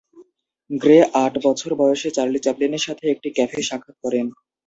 [0.69, 4.25] Grey আট বছর বয়সে চার্লি চ্যাপলিনের সাথে একটি ক্যাফে সাক্ষাৎ করেন।